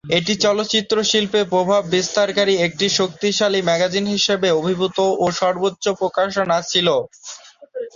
[0.17, 6.87] এটি চলচ্চিত্র শিল্পে প্রভাব বিস্তারকারী একটি শক্তিশালী ম্যাগাজিন হিসেবে আবির্ভূত ও সর্বোচ্চ প্রকাশনা ছিল।